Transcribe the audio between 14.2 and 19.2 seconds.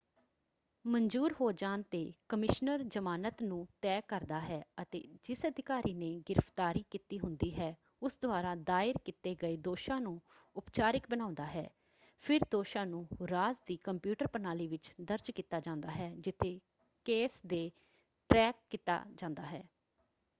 ਪ੍ਰਣਾਲੀ ਵਿੱਚ ਦਰਜ ਕੀਤਾ ਜਾਂਦਾ ਹੈ ਜਿੱਥੇ ਕੇਸ ਦੀ ਟ੍ਰੈਕ ਕੀਤਾ